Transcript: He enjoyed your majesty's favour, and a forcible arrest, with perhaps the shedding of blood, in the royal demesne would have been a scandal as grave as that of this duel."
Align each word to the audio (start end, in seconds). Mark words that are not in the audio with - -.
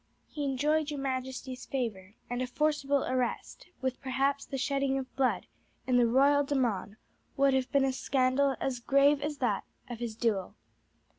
He 0.27 0.45
enjoyed 0.45 0.89
your 0.89 0.99
majesty's 0.99 1.67
favour, 1.67 2.15
and 2.27 2.41
a 2.41 2.47
forcible 2.47 3.03
arrest, 3.03 3.67
with 3.81 4.01
perhaps 4.01 4.43
the 4.47 4.57
shedding 4.57 4.97
of 4.97 5.15
blood, 5.15 5.45
in 5.85 5.97
the 5.97 6.07
royal 6.07 6.43
demesne 6.43 6.97
would 7.37 7.53
have 7.53 7.71
been 7.71 7.85
a 7.85 7.93
scandal 7.93 8.55
as 8.59 8.79
grave 8.79 9.21
as 9.21 9.37
that 9.37 9.63
of 9.91 9.99
this 9.99 10.15
duel." 10.15 10.55